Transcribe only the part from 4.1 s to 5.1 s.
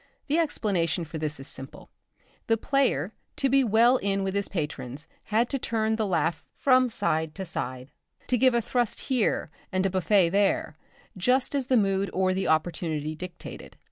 with his patrons,